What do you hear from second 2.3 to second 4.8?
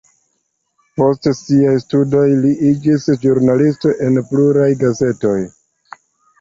li iĝis ĵurnalisto en pluraj